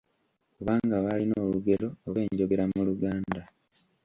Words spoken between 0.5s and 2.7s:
Kubanga baalina olugero oba enjogera